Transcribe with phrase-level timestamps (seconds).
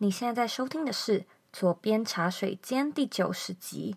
[0.00, 1.20] 你现在在收听的是
[1.52, 3.96] 《左边茶水间》第九十集。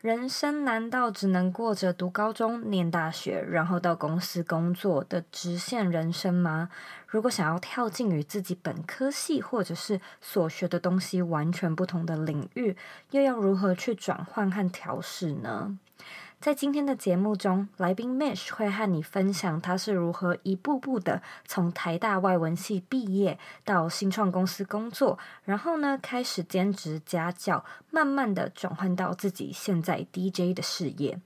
[0.00, 6.70] 人生难道只能过着读高中、念大学，然后到公司工作的直线人生吗？
[7.08, 12.76] 如果想要跳进与自己本科系或者是所学的东西完全不同的领域，
[13.10, 15.76] 又要如何去转换和调试呢？
[16.40, 31.20] 在今天的节目中，来宾 Mesh 会和你分享他是如何一步步的从台大外文系毕业到新创公司工作，然后呢，开始兼职家教，慢慢的转换到自己现在 DJ 的事业。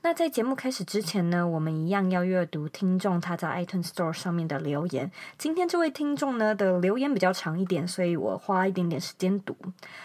[0.00, 5.10] 那在节目开始之前呢，我们一样要阅读听众他在 iTunes Store 上面的留言。
[5.36, 9.56] 今天这位听众呢的留言比较长一点，所以我花一点点时间读。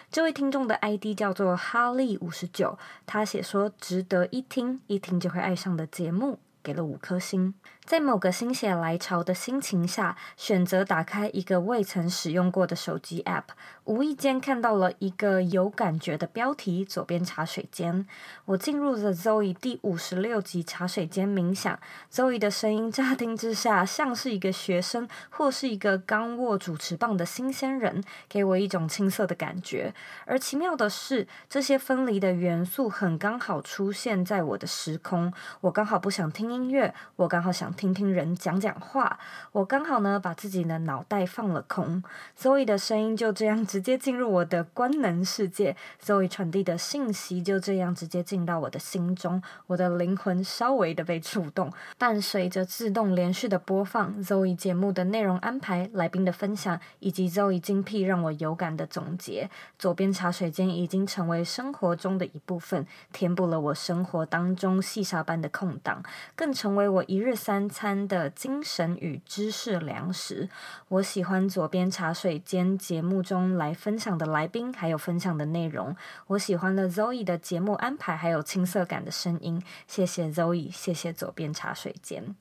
[0.10, 7.54] 这位听众的 ID 叫做哈利五十九，他写说值得一听，一听就会爱上的节目，给了五颗星。
[7.86, 13.44] 在某个心血来潮的心情下，选择打开一个未曾使用过的手机 App，
[13.84, 18.08] 无意间看到了一个有感觉的标题“左边茶水间”。
[18.46, 21.78] 我进入了 Zoe 第五十六集茶水间冥想。
[22.10, 29.94] Zoe 的声音乍听之下像是一个学生，或是一个刚握主持棒的新鲜人，给我一种青涩的感觉。
[30.26, 35.34] 而奇妙的是，这些分离的元素很刚好出现在我的时空。
[35.60, 37.73] 我刚好不想听音乐，我刚好想。
[37.74, 39.20] 听听人讲讲话，
[39.52, 42.04] 我刚好呢把自己的脑袋放了空
[42.40, 59.50] ，Zoe 的声音就这样直接进入我的官能世界，Zoe 传递的信息就这样直接进到我的心中，我的灵魂稍微的被触动，伴随着自动连续的播放，Zoe 节目的内容安排、来宾的分享以及 Zoe 精辟让我有感的总结，
[59.80, 66.04] 左边茶水间已经成为生活中的一部分，填补了我生活当中细沙般的空档，
[66.36, 67.63] 更成为我一日三。
[67.70, 70.50] 餐的精神与知识粮食。
[70.88, 75.96] 我喜欢左边茶水间节目中来分享的来宾，还有分享的内容。
[76.28, 79.62] 我喜欢了 Zoe 的节目安排，还有青涩感的声音。
[79.88, 82.36] 谢谢 Zoe，谢谢左边茶水间。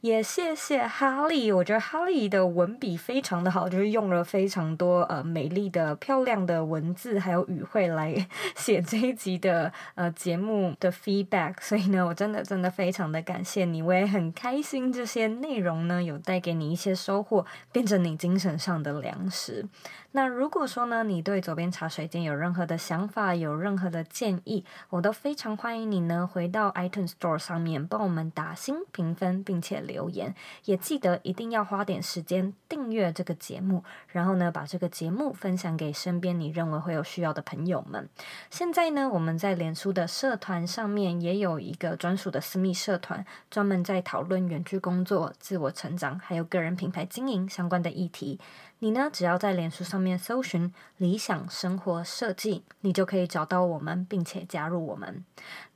[0.00, 8.14] 也谢谢哈利，我觉得哈利的文笔非常的好，就是用了非常多呃美丽的、漂亮的文字还有语汇来
[8.54, 19.66] 写这一集的呃节目的 feedback，所以呢，我真的真的非常的感谢你，我也很开心这些内容呢有带给你一些收获，变成你精神上的粮食。
[20.16, 30.34] 那如果说呢，你对左边茶水间有任何的想法，有任何的建议，我都非常欢迎你呢回到 iTunes Store 上面帮我们打星评分，并且留言。
[30.64, 38.08] 也记得一定要花点时间订阅这个节目，然后呢把这个节目分享给身边你认为会有需要的朋友们。
[38.48, 48.40] 现在呢，我们在脸书的社团上面也有一个专属的私密社团，专门在讨论远距工作、自我成长还有个人品牌经营相关的议题。
[48.80, 55.24] 你呢，只要在脸书上面搜寻“理想生活设计”，你就可以找到我们，并且加入我们。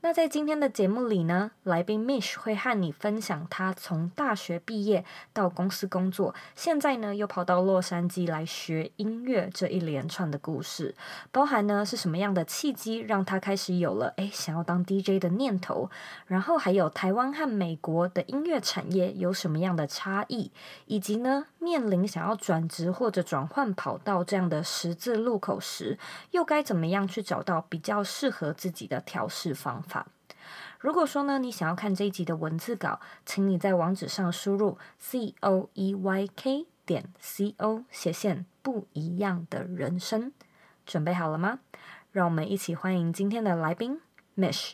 [0.03, 10.94] 那在今天的节目里呢，来宾 Mish 会和你分享他从大学毕业到公司工作，现在呢又跑到洛杉矶来学音乐这一连串的故事，
[11.31, 15.91] 包含呢是什么样的契机让他开始有了诶想要当 DJ 的念头，
[16.27, 20.50] 然后还有台湾和美国的音乐产业有什么样的差异，
[20.87, 25.99] 以及呢面临想要转职或者转换跑道这样的十字路口时，
[26.31, 29.89] 又该怎么样去找到比较适合自己的调试方法。
[30.80, 40.32] 如果说呢，你想要看这一集的文字稿，请你在网址上输入 c o e y k 点 c o 斜线不一样的人生，
[40.86, 41.58] 准备好了吗？
[42.12, 44.00] 让我们一起欢迎今天的来宾
[44.38, 44.72] Mish。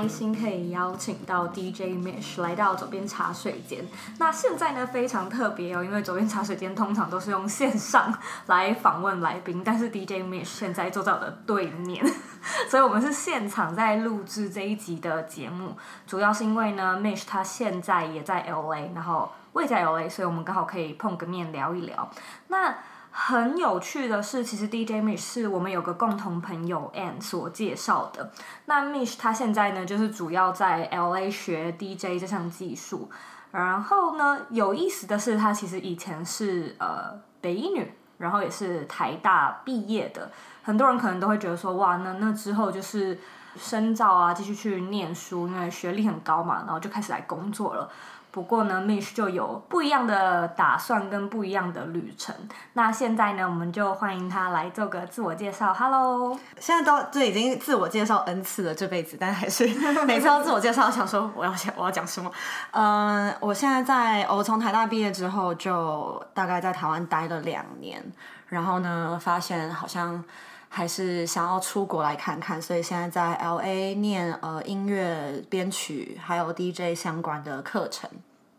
[0.00, 3.84] 开心可以邀请到 DJ Mish 来到左边茶水间。
[4.18, 8.10] 那现在呢，非常特别哦，因为左边茶水间通常都是用线上
[8.46, 12.02] 来访问来宾，但是 DJ Mish 现在坐在我的对面，
[12.70, 15.76] 所以我们是现场在录制这一集的节目。
[16.06, 22.10] 主要是因为呢，Mish 他现在也在 LA，然后我也在 LA，所以我们刚好可以碰个面聊一聊。
[22.48, 22.74] 那
[23.12, 28.30] 很有趣的是，其实 DJ Mish 是我们有个共同朋友 Ann 所介绍的。
[28.66, 33.10] 那 Mish 他现在呢，就是主要在 LA 学 DJ 这项技术。
[33.52, 40.30] 然后呢，有意思的是，他其实以前是呃北一女，然后也是台大毕业的。
[40.62, 43.18] 很多人可能都会觉得说，哇，那那之后就是
[43.56, 47.90] 深造啊，继续去念书，因为学历很高嘛，然后就开始来工作了。
[48.32, 52.34] 不过呢，Mish 就有不一样的打算跟不一样的旅程。
[52.74, 55.74] 那现在呢，我们就欢迎他来做个自我介绍。
[55.74, 59.66] Hello，现在都这已经自我介绍 N 次了，这辈子，但还是
[60.04, 62.30] 每次要自我介绍，想说我要讲我要讲什么。
[62.70, 68.00] 嗯，我现在在我从台大毕业之后，就大概在台湾待了两年，
[68.48, 70.22] 然后呢，发现好像。
[70.72, 78.08] 还是想要出国来看看，所以现在在 LA 念呃音乐编曲还有 DJ 相关的课程。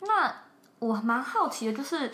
[0.01, 0.31] 那
[0.79, 2.11] 我蛮好奇的，就是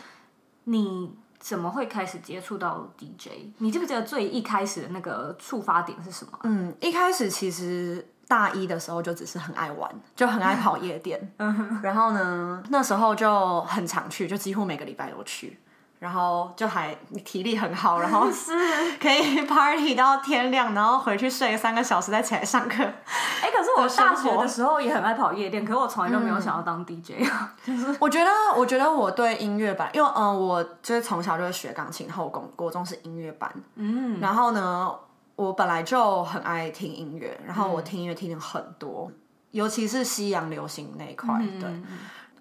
[0.66, 3.30] 你怎么会开始接触到 DJ？
[3.58, 6.38] 你记不记得最一开始的那个触发点是什么？
[6.44, 11.20] 嗯，一开始其实大一的时候就只是很爱玩，就很爱跑夜店。
[11.40, 15.58] 嗯，然后呢，那时候就很常去，就几乎每个礼拜都去。
[16.00, 16.94] 然后就还
[17.26, 18.52] 体力很好，然后 是
[19.00, 22.84] 可以 party 到天亮，然后回去睡三个小时再起来上课。
[22.84, 27.28] 哎，可是我大学的时候也很爱跑夜店，可是我从来都没有想要当 DJ。
[27.66, 33.52] 就是我觉得，我觉得我对音乐班，因为嗯、呃，我就是从小就是学钢琴，后宫国中是音乐班。
[33.76, 34.20] 嗯。
[34.20, 34.94] 然后呢，
[35.36, 39.12] 我本来就很爱听音乐，然后我听音乐听的很多，
[39.50, 41.36] 尤其是西洋流行那一块。
[41.40, 41.70] 嗯、对。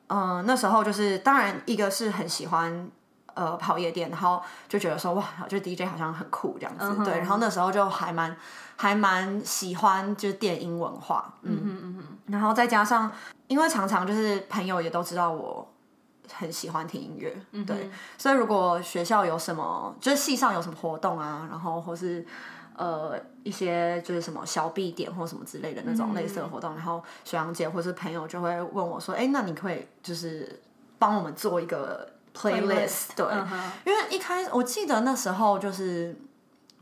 [0.09, 2.91] 嗯、呃，那时候就是当然一个是很喜欢。
[3.37, 7.05] 呃，跑夜店，然后就觉得说哇，就 DJ 好像很酷这样子，uh.
[7.05, 7.19] 对。
[7.19, 8.35] 然后那时候就还蛮
[8.77, 12.19] 还蛮喜欢就是电音文化，嗯嗯嗯嗯。
[12.29, 13.13] 然后再加上，
[13.47, 15.71] 因为常常就是朋友也都知道我
[16.33, 17.67] 很喜欢听音乐，uh.
[17.67, 17.91] 对。
[18.17, 22.25] 所以如果学校有什么，就是系上有什么活动啊，然后或是
[22.75, 26.77] 呃一些就是什么小 B 点或什么之类的那种类似的活动，uh.
[26.77, 30.59] 然后学长姐或是朋友就会问我说，哎，那你可以就是
[30.99, 32.16] 帮我们做一个。
[32.37, 33.47] Playlist 对，uh.
[33.85, 36.15] 因为一开始我记得那时候就是，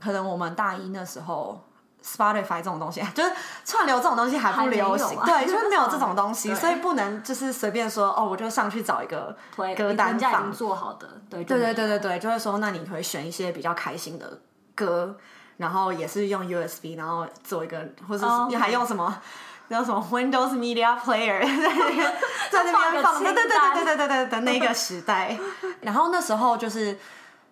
[0.02, 1.62] 可能我们大一那时候
[2.04, 3.30] ，Spotify 这种东西， 就是
[3.64, 9.34] 串流这种东西还不流行，啊、对，就是没有这种东西， 所以不能就是随便说哦，我就上去找一个
[9.76, 10.52] 歌单放。
[10.52, 14.40] 做好的，对，对对对对对，就会说那你可以选一些比较开心的
[14.74, 15.16] 歌，
[15.56, 19.20] 然后也是用 USB，然后做一个，或者你还用什么？
[19.70, 21.40] 叫什么 Windows Media Player
[22.50, 25.36] 在那边放，对对对对对对对的那个时代。
[25.80, 26.96] 然后那时候就是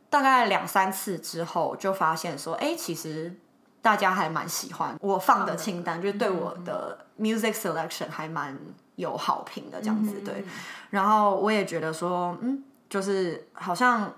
[0.09, 3.35] 大概两三次之后，就发现说，哎，其实
[3.81, 8.57] 大家还蛮喜欢我放的清单，就是对我的 music selection 还蛮
[8.97, 10.13] 有好评的这样子。
[10.25, 10.45] 对，
[10.91, 14.13] 然后我也觉得说，嗯，就是好像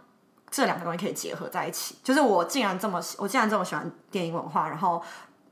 [0.51, 1.97] 这两个东西可以结合在一起。
[2.03, 5.03] 就是我竟然这么，我竟然这么喜欢电影文化，然后。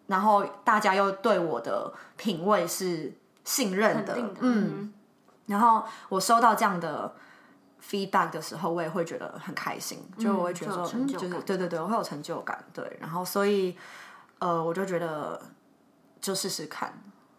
[0.06, 3.12] 然后大家又对我的品味是
[3.44, 4.93] 信任的，的嗯，嗯。
[5.46, 7.14] 然后我收到这样的
[7.82, 12.96] feedback 的时候，我也会觉得很开心，嗯、就我会觉得说，就，嗯、就是对对对，我会有成就感，对。
[13.00, 13.76] 然后所以，
[14.38, 15.40] 呃，我就觉得
[16.20, 16.93] 就试试看，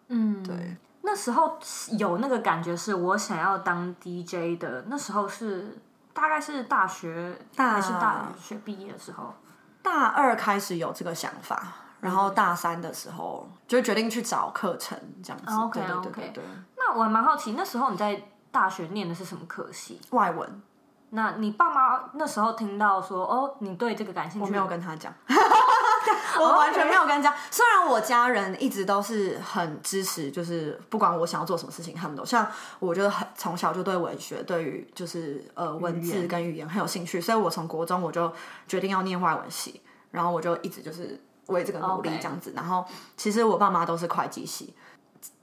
[0.08, 0.76] 嗯，对。
[1.06, 1.58] 那时候
[1.98, 4.84] 有那个感觉，是我想要当 DJ 的。
[4.88, 5.76] 那时候是
[6.12, 9.34] 大概是大学，大还是大学毕业的时候，
[9.82, 11.83] 大二开始有这个想法。
[12.04, 15.50] 然后大三的时候就决定去找课程，这样子。
[15.50, 16.44] Oh, OK OK 对，对。
[16.76, 18.22] 那我还蛮好奇，那时候你在
[18.52, 19.98] 大学念的是什么科系？
[20.10, 20.62] 外文。
[21.08, 24.44] 那你爸妈那时候听到说哦，你对这个感兴趣？
[24.44, 25.10] 我没有跟他讲，
[26.38, 27.34] 我完全没有跟他讲。
[27.50, 32.46] 虽然我家人一直都是很支持，就是不管我想要做什么事情，他们都像
[32.80, 38.30] 我，就很从小就对文学，对于就是呃文字跟语言很有兴趣，所以我从国中我就
[38.68, 39.80] 决定要念外文系，
[40.10, 41.18] 然后我就一直就是。
[41.46, 42.84] 为这个努力这样子.然后
[43.16, 44.74] 其实我爸妈都是会计系，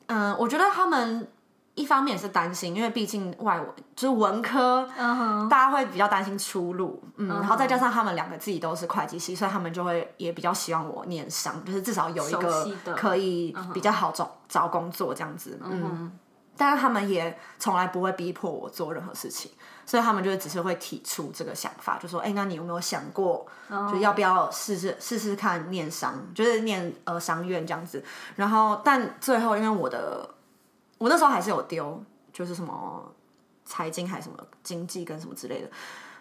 [0.07, 1.27] 嗯，我觉得他们
[1.75, 5.47] 一方面也是担心，因为毕竟外文就是文科，uh -huh.
[5.47, 7.39] 大家会比较担心出路，嗯，uh -huh.
[7.39, 14.31] 然后再加上他们两个自己都是会计系，所以他们就会也比较希望我念商，就是至少有一个可以比较好找、uh -huh.
[14.49, 15.83] 找工作这样子，嗯。
[15.83, 16.27] Uh.
[16.57, 19.49] 但是他们也从来不会逼迫我做任何事情，
[19.91, 23.45] 所以他们就只是会提出这个想法，就说：“哎，那你有没有想过，
[23.91, 28.01] 就要不要试试试试看念商，就是念呃商院这样子？”
[28.37, 30.29] 然后，但最后因为我的
[30.97, 33.03] 我那时候还是有丢，就是什么
[33.65, 35.69] 财经还是什么经济跟什么之类的。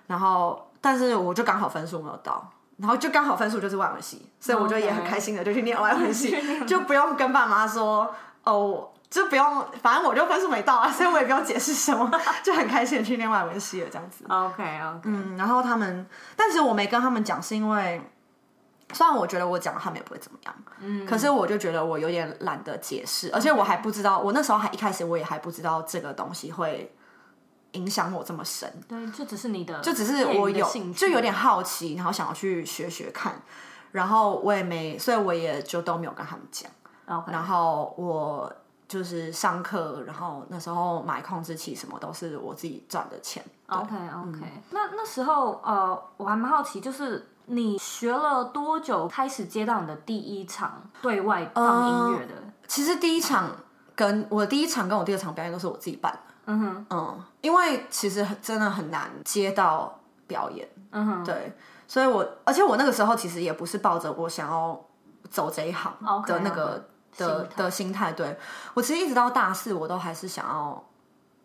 [0.08, 6.36] 然后，但是我就刚好分数没有到，然后就刚好分数就是外文系，所以我就也很开心的就去念外文系
[6.66, 8.12] 就不用跟爸妈说
[8.42, 8.89] 哦。
[9.10, 12.08] 就不用，反正我就分数没到啊，所以我也不用解释什么，
[12.44, 14.24] 就很开心的去念外文系了，这样子。
[14.28, 15.00] OK OK。
[15.02, 18.00] 嗯，然后他们，但是我没跟他们讲，是因为
[18.92, 26.94] 虽然我觉得我讲他们也不会怎么样，嗯，可是我就觉得我有点懒得解释，而且我还不知道，我那时候还一开始我也还不知道这个东西会
[27.72, 28.72] 影响我这么深。
[28.88, 30.64] 对，就只是你的，就只是我有
[30.94, 33.42] 就有点好奇，然后想要去学学看，
[33.90, 36.70] 然后我也没，所以我也就都没有跟他们讲。
[37.26, 38.52] 然后我。
[38.90, 43.40] 就是上课，然后那时候买控制器什么都是我自己赚的钱。
[43.68, 52.52] OK OK，、嗯、那那时候呃，我还蛮好奇，就是你学了多久开始接到你的第一场对外放音乐的、呃？
[52.66, 53.50] 其实第一场
[53.94, 56.18] 跟我第一场跟我第二场表演都是我自己办的。
[56.46, 60.68] 嗯哼，嗯，因为其实真的很难接到表演。
[60.90, 61.56] 嗯哼，对，
[61.86, 64.84] 所以我而且我那个时候其实也不是抱着我想要
[65.30, 65.94] 走这一行
[66.26, 66.76] 的那个。
[66.76, 66.82] Okay, okay.
[67.16, 68.36] 的心的心态，对，
[68.74, 70.84] 我其实一直到大四，我都还是想要，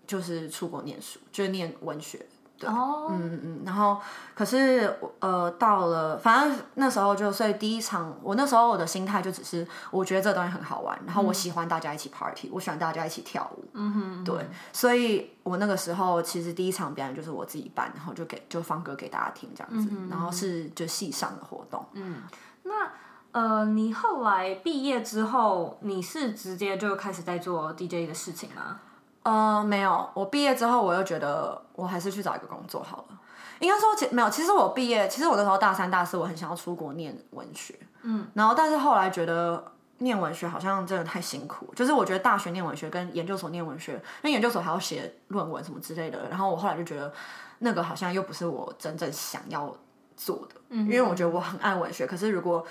[0.08, 2.26] 就是出国念书，就是念文学，
[2.58, 4.00] 对，哦、嗯嗯，然后
[4.34, 22.22] 可是呃，到了，反正那时候就，所以第一场，我那时候我的心态就只是，我觉得这个东西很好玩，然后我喜欢大家一起 party，、嗯、我喜欢大家一起跳舞，嗯哼，对，所以我那个时候其实第一场表演就是我自己办，然后就给就放歌给大家听这样子，嗯、然后是就系上的活动，嗯，
[22.64, 22.90] 那。
[23.36, 28.80] 呃，你后来毕业之后，你是直接就开始在做 DJ 的事情吗？
[29.24, 33.20] 呃，没有，我毕业之后，我又觉得我还是去找一个工作好了。
[33.60, 39.62] 应该说，其没有，其实我毕业，其实我那时候大三、大四，我很想要出国念文学，嗯，然后但是后来觉得
[39.98, 47.12] 念文学好像真的太辛苦，就是我觉得大学念文学跟研究所念文学，因为研究所还要写论文什么之类的，然后我后来就觉得
[47.60, 49.76] 那个好像又不是我真正想要
[50.16, 52.66] 做的，嗯，因为我觉得我很爱文学，可是如果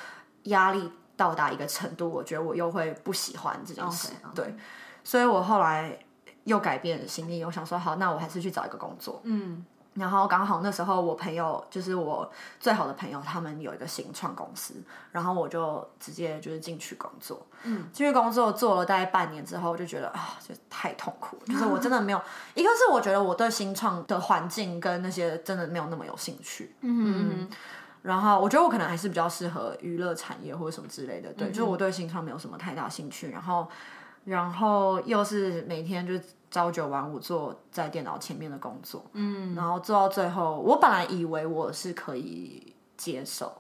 [0.45, 4.35] 压力到达一个程度，我觉得我又会不喜欢这件事，okay, okay.
[4.35, 4.57] 对，
[5.05, 5.99] 所以我后来
[6.45, 14.75] 又改变心意，我想说好，那我还是去找一个工作，嗯，然后刚好那时候我朋友就是我最好的朋友，他们有一个新创公司，
[15.13, 22.21] 然后我就直接就是进去工作，嗯，进去工作做了大概半年之后，就觉得啊，就太痛苦， 就是我真的没有，
[22.55, 27.31] 一个是我觉得我对新创的环境跟那些真的没有那么有兴趣，嗯。
[27.43, 27.51] 嗯
[28.05, 33.31] 然后我觉得我可能还是比较适合娱乐产业或者什么之类的，对，嗯、就是我对新创没有什么太大兴趣。
[33.31, 33.67] 然后，
[34.27, 36.13] 然后又是每天就
[36.51, 43.51] 朝九晚五坐在电脑前面的工作，嗯，然后做到最后，我本来以为我是可以接受，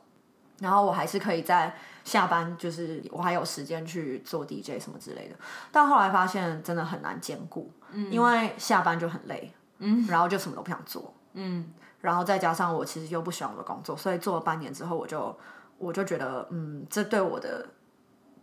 [0.58, 1.74] 然后我还是可以在
[2.04, 5.36] 下班，就是我还有时间去做 DJ 什么之类的。
[5.72, 11.72] 但后来发现真的很难兼顾，嗯，因为下班就很累，嗯，然后就什么都不想做，嗯。
[12.04, 15.34] 然后再加上我其实又不喜欢我的工作，所以做了半年之后，我就
[15.78, 17.66] 我就觉得，嗯，这对我的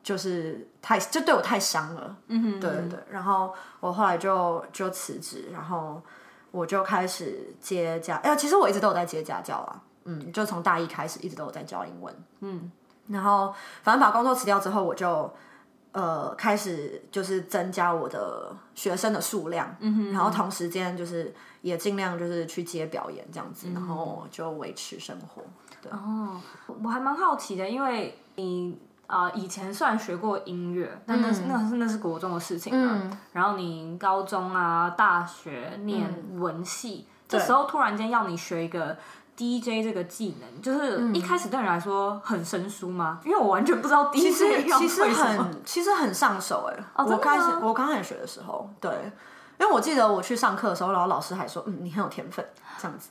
[0.01, 2.17] 就是太，这对我太伤了。
[2.25, 2.99] 嗯哼，对对对。
[3.11, 6.01] 然后我后来就就辞职，然后
[6.49, 12.71] 我就开始接家，哎，其实我一直都有在接家教啊，嗯，就从大一开始一直都有在教英文，嗯。
[13.09, 13.53] 然后
[13.83, 15.31] 反正把工作辞掉之后，我就。
[15.93, 25.41] 呃，开始就是增加我的学生的数量，嗯哼，然后同时间就是也尽量就是去接表演这样子，嗯、然后就维持生活。
[25.81, 25.91] 对。
[25.91, 26.39] 哦，
[26.81, 32.73] 我还蛮好奇的，因为你啊、呃、以前虽然学过音乐，但那是、嗯、那是那是国中的事情
[33.33, 38.97] 然后你高中啊、大学念文系，嗯、这时候突然间要你学一个。
[39.37, 43.19] DJ 这个技能就是一开始对你来说很生疏吗？
[43.23, 46.83] 嗯、因为我完全不知道 DJ 其实其实很其实很上手哎、欸。
[46.95, 48.91] 哦、我开始我刚开始学的时候，对，
[49.59, 52.45] 因为我记得我去上课的时候，然后老师还说，嗯，你很有天分
[52.77, 53.09] 这样子，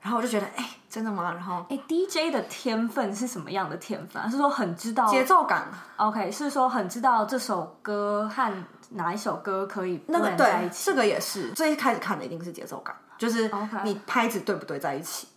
[0.00, 1.32] 然后我就觉得，哎、欸，真的吗？
[1.32, 4.30] 然后，哎，DJ 的天分是什么样的天分？
[4.30, 13.50] 是说很知道节奏感？OK，是说很知道这首歌和哪一首歌可以那个对，这个也是最开始看的一定是节奏感，就是
[13.84, 15.28] 你拍子对不对在一起。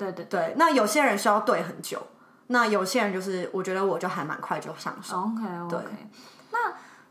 [0.00, 2.00] 对对对，那有些人需要对很久，
[2.46, 5.16] 那有些人就是我觉得我就还蛮快就上手。
[5.16, 5.86] OK OK。
[6.50, 6.58] 那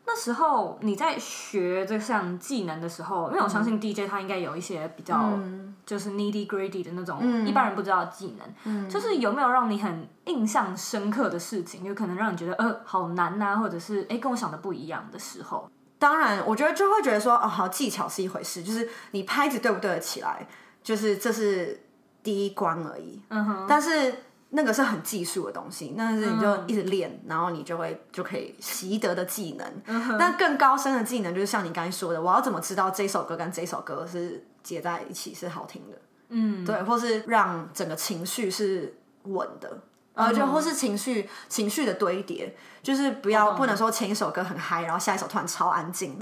[0.06, 5.38] 那时候你在学这项技能的时候，因为我相信 DJ 他应该有一些比较
[5.86, 15.70] 就是 needy greedy 的那种一般人不知道的技能，嗯，就是有没有让你很印象深刻的事情，有可能让你觉得呃好难呐，或者是哎跟我想的不一样的时候。
[16.00, 20.48] 当然，我觉得就会觉得说哦，好技巧是一回事，就是你拍子对不对得起来，
[20.84, 21.86] 就是这是。
[22.24, 24.14] 第一关而已，嗯哼，但是
[24.50, 30.18] 那个是很技术的东西，那是你就一直练，嗯、然后你就会就可以习得的技能。
[30.18, 35.98] 但更高深的技能就是像你刚才说的，我要怎么知道这首歌跟这首歌是接在一起是好听的？
[36.30, 39.82] 嗯，对，或是让整个情绪是稳的。
[40.20, 46.18] 呃，就或是情绪情绪的堆叠，就是不要不能说前一首歌很嗨，然后下一首突然超安静。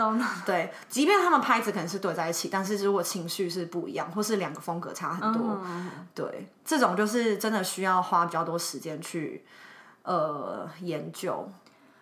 [0.46, 5.60] 对，即便他们拍子可能是对在一起，但是如果情绪是不一样，或是两个风格差很多，
[6.14, 9.44] 对，这种就是真的需要花比较多时间去
[10.04, 11.50] 呃研究。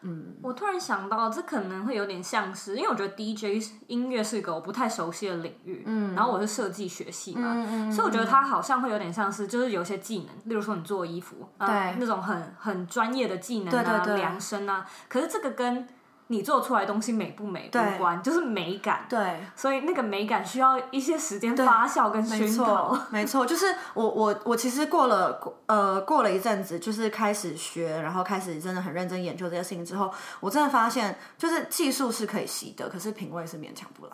[0.07, 15.87] 嗯，我突然想到，这可能会有点像是，因为我觉得 DJ 音乐是一个我不太熟悉的领域，嗯，然后我是设计学系嘛，嗯嗯，所以我觉得它好像会有点像是，就是有些技能，例如说你做衣服，对，那种很很专业的技能啊，量身啊，可是这个跟
[16.27, 19.05] 你做出来的东西美不美无关，就是美感。
[19.07, 22.97] 对，所以那个美感需要一些时间发酵跟熏陶。
[23.11, 34.13] 没错，就是我我我其实过了呃过了一阵子，就是开始学，然后开始真的很认真研究这些事情之后，我真的发现，就是技术是可以习得，可是品味是勉强不来。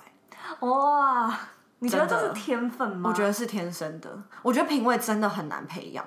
[0.67, 1.33] 哇，
[1.79, 3.09] 你觉得这是天分吗？
[3.09, 4.09] 我觉得是天生的。
[4.41, 6.05] 我觉得品味真的很难培养。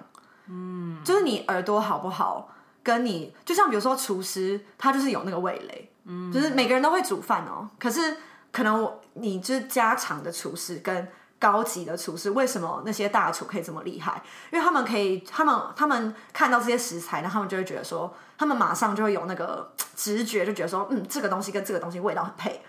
[0.48, 2.50] 嗯，就是你耳朵好不好，
[2.82, 5.90] 跟你就像比如说厨师，他就是有那个味蕾。
[6.06, 8.16] 嗯，就是每个人都会煮饭哦，可是
[8.52, 11.08] 可能我你就是家常的厨师跟
[11.38, 14.22] 高级的厨师，为什么那些大厨可以这么厉害？
[14.50, 22.62] 因为他们可以，他们他们看到这些食材，然后他们就会觉得说，他们马上就会有那个直觉，就觉得说，嗯，这个东西跟这个东西味道很配，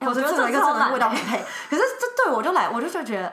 [0.00, 1.44] 或者这个跟这个味道很配。
[1.68, 3.30] 可是这对我就来，我就就觉得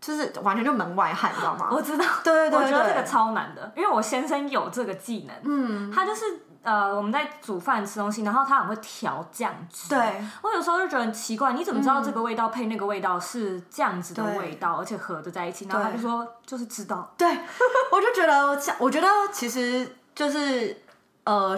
[0.00, 1.68] 就是完全就门外汉，你知道吗？
[1.70, 6.46] 我知道，对对对，对，我觉得这个超难的，因为我先生有这个技能，嗯，他就是。
[6.62, 9.88] 呃，我们在煮饭吃东西，然后他很会调酱汁。
[9.88, 15.64] 对，我有时候就觉得很奇怪，你怎么知道这个味道配那个味道是这样子的味道，而且合的在一起？
[15.66, 17.14] 然后他就说，就是知道。
[17.16, 17.26] 对，
[17.90, 20.76] 我就觉得，我觉得其实就是
[21.24, 21.56] 呃，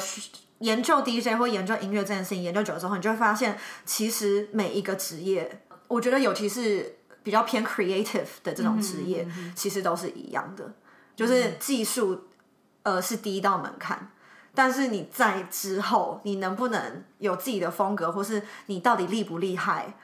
[0.59, 10.73] 研究 DJ 或研究音乐这件事情，研究久了之后，你就会发现，其实每一个职业，我觉得尤其是比较偏 creative 的这种职业，嗯嗯、其实都是一样的，
[11.17, 12.29] 就是技术
[12.85, 14.09] 呃是第一道门槛。
[14.55, 19.95] 但是你在之后，你能不能有自己的风格，或是你到底厉不厉害，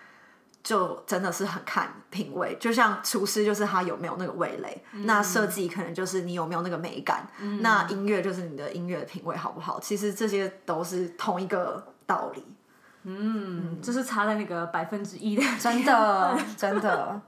[0.62, 2.57] 就真的是很看品味。
[2.59, 9.78] 就像厨师，就是他有没有那个味蕾；嗯、那设计可能就是你有没有那个美感；嗯、那音乐就是你的音乐品味好不好。
[9.81, 12.43] 其实这些都是同一个道理。
[13.05, 17.21] 嗯，嗯就是差在那个百分之一的，真的，真的。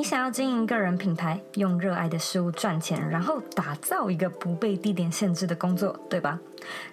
[0.00, 6.40] 你想要经营个人品牌，用热爱的事物赚钱，然后打造一个不被地点限制的工作，对吧？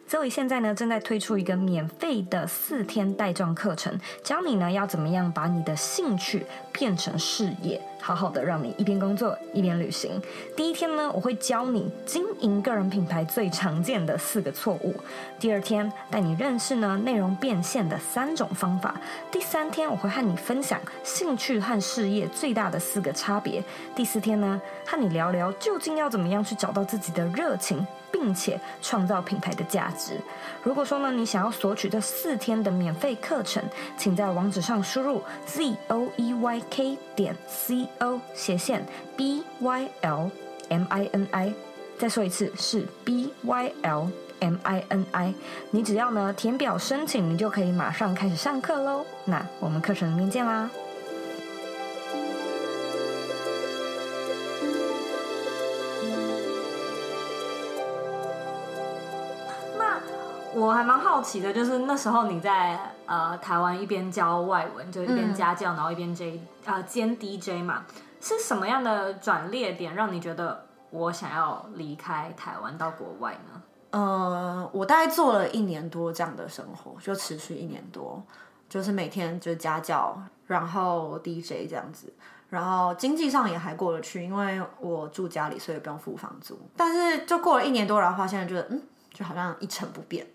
[0.10, 7.82] ？Zoey 现在呢正在推出一个免费的四天带状课程，教你呢要怎么样把你的兴趣变成事业。
[8.00, 10.22] 好好的让你一边工作一边旅行。
[10.56, 14.96] 第一天呢，我会教你经营个人品牌最常见的四个错误。
[15.40, 18.96] 第二天带你认识呢内容变现的三种方法。
[19.30, 23.62] 第三天我会和你分享兴趣和事业最大的四个差别。
[23.94, 27.86] 第四天呢，和你聊聊究竟要怎么样去找到自己的热情。
[28.12, 30.20] 并且创造品牌的价值。
[30.64, 33.64] 如果说呢，你想要索取这四天的免费课程，
[33.98, 40.30] 请在网址上输入 z o e y k 点 c o 斜线 b y l
[40.70, 41.54] m i n i。
[41.98, 44.08] 再说一次，是 b y l
[44.40, 45.34] m i n i。
[45.72, 49.06] 你只要呢填表申请，你就可以马上开始上课喽。
[49.26, 50.70] 那我们课程里面见啦！
[60.68, 67.86] 我还蛮好奇的，就是那时候你在呃台湾一边教外文，就一边家教，然后一边 J 呃兼 DJ 嘛，
[68.20, 73.62] 是什么样的转捩点让你觉得我想要离开台湾到国外呢？
[73.92, 78.22] 呃，我大概做了一年多这样的生活，就持续一年多，
[78.68, 82.14] 就是每天就是家教，然后 DJ 这样子，
[82.50, 86.60] 然后经济上也还过得去，因为我住家里，所以不用付房租。
[86.76, 88.84] 但是就过了一年多，然后发现觉得嗯。
[89.18, 90.28] 就好像一成不变，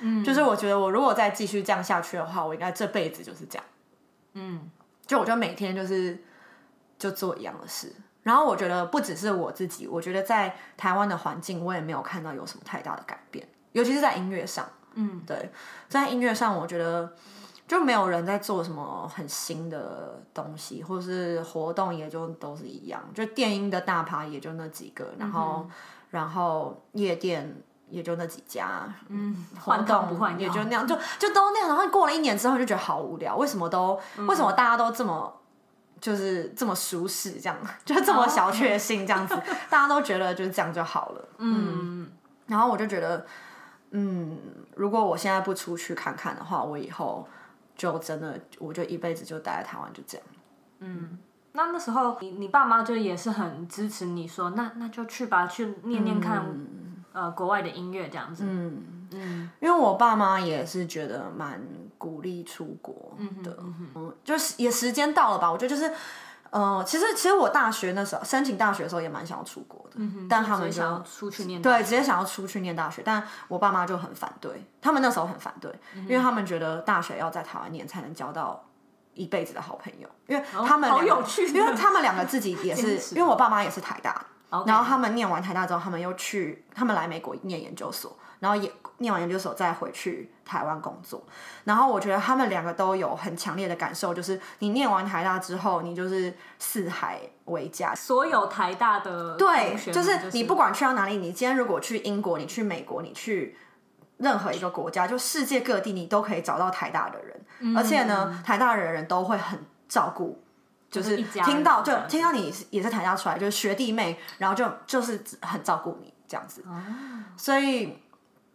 [0.00, 3.64] 嗯，就是我觉得我如果再继续这样下去的话，我应该这辈子就是这样，
[4.34, 4.70] 嗯，
[5.06, 6.22] 就我就每天就是
[6.98, 7.90] 就做一样的事，
[8.24, 15.50] 然后我觉得不只是我自己，我觉得在台湾的环境我也没有看到有什么太大的改变，尤其是在音乐上，嗯，对，
[15.88, 17.10] 在音乐上我觉得
[17.66, 25.70] 就没有人在做什么很新的东西，或是活动也就都是一样，就电音的大趴也就那几个，然后、嗯、
[26.10, 27.62] 然后夜店。
[27.88, 31.68] 也就那几家，嗯，换动不换，也就 那样，就就都那样。
[31.68, 33.36] 然后过了一年之后，就觉得好无聊。
[33.36, 33.98] 为什么都？
[34.16, 35.32] 嗯、为什么大家都这么，
[36.00, 39.34] 就是这么舒适，这样，就这么小确幸这样子？
[39.34, 41.28] 哦、大家都觉得就是这样就好了。
[41.38, 42.12] 嗯，嗯，
[42.48, 43.24] 然后我就觉得，
[43.92, 44.36] 嗯，
[44.74, 47.28] 如果我现在不出去看看的话，我以后
[47.76, 50.26] 就真的，我就一辈子就待在台湾，就这样。
[50.80, 51.18] 嗯，
[51.52, 56.44] 那那时候你你爸妈就也是很支持你说，那那就去吧，去念念看。
[56.46, 56.82] 嗯
[57.16, 58.92] 呃，国外的音乐这样子，嗯。
[59.12, 61.62] 嗯，因为我爸妈也是觉得蛮
[61.96, 63.56] 鼓励出国的，
[63.94, 65.50] 嗯，就是也时间到了吧？
[65.50, 65.92] 我觉得就是，
[66.50, 78.68] 呃，其实其实我大学那时候申请大学的时候也蛮想要出国的，嗯哼，但他们想要出去念，对，直接想要出去念大学，但我爸妈就很反对，他们那时候很反对，嗯，因为他们觉得大学要在台湾念才能交到
[79.14, 84.26] 一辈子的好朋友，因为他们、哦、好有趣，因为他们两个自己也是，因为我爸妈也是台大.
[84.66, 91.22] 然后他们念完台大之后，他们又去，他们来美国念研究所，然后也念完研究所再回去台湾工作，
[91.64, 103.56] 然后我觉得他们两个都有很强烈的感受，就是你念完台大之后，你就是四海为家，所有台大的对，就是你不管去到哪里，你今天如果去英国，你去美国，你去。
[104.18, 109.58] 任何一个国家，就世界各地，你都可以找到台大的人，嗯、而且呢，台大的人都会很
[109.90, 110.42] 照顾，
[110.90, 116.82] 就是听到就听到你也是台大出来，就是学弟妹，然后就就是很照顾你这样子，哦，
[117.36, 117.98] 所以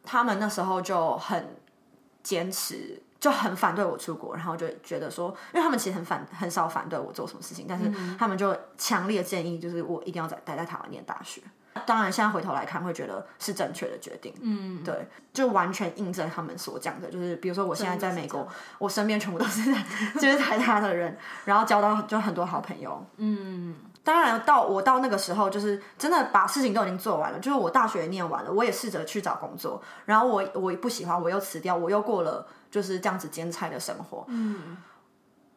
[0.04, 1.56] 他们那时候就很
[2.24, 11.42] 坚持，就很反对我出国，然后就觉得说，因为他们其实很反很少反对我做什么事情，但是他们就强烈建议，就是我一定要在待在台湾念大学。
[11.86, 14.34] 当然，现在回头来看，会觉得是正确的决定。
[14.42, 19.74] 嗯，对，就完全印证他们所讲的，就是比如说，我现在在美国，我身边全部都是
[20.20, 23.06] 就是台大的人，然后交到就很多好朋友。
[23.18, 34.26] 嗯，当然到我到那个时候，就是真的把事情都已经做完了，就是我大学也念完了，我也试着去找工作，然后我我不喜欢，我又辞掉，我又过了就是这样子兼差的生活。
[34.28, 34.76] 嗯，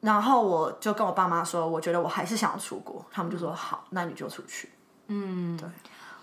[0.01, 4.71] 然后我就跟我爸妈说，我觉得我还是想要出国，他们就说好，那你就出去。
[5.09, 5.69] 嗯，对。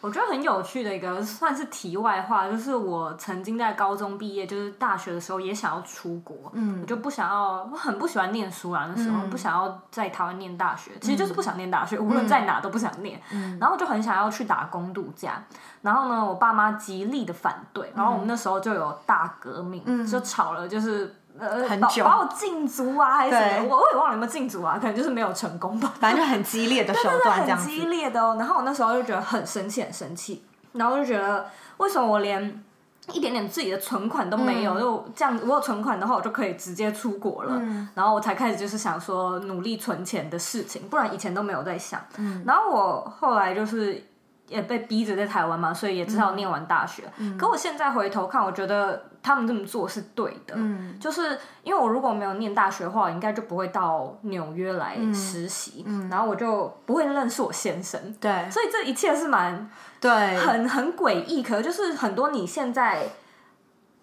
[0.01, 13.21] 我觉得很有趣的一个算是题外话，就是我曾经在高中毕业，就是大学的时候也想要出国，嗯，我就不想要，我很不喜欢念书啊，那时候不想要在台湾念大学，其实就是不想念大学，无论在哪都不想念，
[13.59, 15.43] 然后就很想要去打工度假，
[15.81, 21.15] 然后呢，我爸妈极力的反对，然后我们那时候就有大革命，就吵了，就是。
[21.39, 23.67] 呃，很久把我禁足啊，还是什么？
[23.69, 25.93] 我我也忘了有没有禁足啊， 可能就是没有成功吧。
[25.99, 27.65] 反正就很激烈的手段，这样子。
[27.67, 28.35] 很激烈的哦。
[28.37, 30.43] 然后我那时候就觉得很生气，很生气。
[30.73, 31.45] 然后就觉得，
[31.77, 32.63] 为什么我连
[33.11, 34.73] 一点点自己的存款都没有？
[34.75, 37.57] 嗯、就这样，我有存款的话，我就可以直接出国了。
[37.59, 41.99] 嗯、然后我才开始就是想说，努力存钱的事情，不然以前都没有在想。
[42.17, 44.05] 嗯、然后我后来就是。
[44.51, 47.03] 也被逼着在台湾嘛，所以也只好念完大学。
[47.17, 50.53] 嗯、可我现在回头看，我觉得他们这么做是对的。
[50.55, 58.13] 嗯，就是因为我如果没有念大学的话，我应该就不会到纽约来实习，嗯，然后我就不会认识我先生。
[58.19, 61.41] 对，所以这一切是蛮对，很很诡异。
[61.41, 63.03] 可就是很多你现在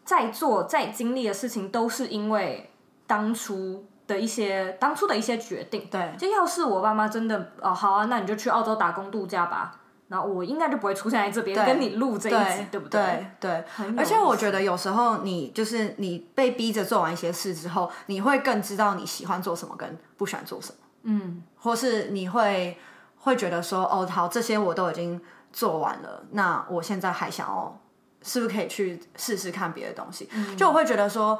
[0.05, 2.71] 在做、在经历的事情，都是因为
[3.07, 5.87] 当初的一些、当初的一些决定。
[5.91, 9.75] 对，就要是我爸妈真的哦，好啊，那你就去澳洲打工度假吧。
[10.09, 13.27] 然后我应该就不会出现在这边跟你录这一集，对，对不对？
[13.39, 13.97] 对，对。
[13.97, 20.79] 而且我觉得有时候你就是你被逼着做完一些事之后，你会更知道你喜欢做什么跟不喜欢做什么。
[21.03, 22.79] 嗯，或是你会
[23.19, 25.21] 会觉得说，哦，好，这些我都已经
[25.53, 27.81] 做完了，那我现在还想要，
[28.23, 30.29] 是不是可以去试试看别的东西？
[30.33, 31.39] 嗯，就我会觉得说，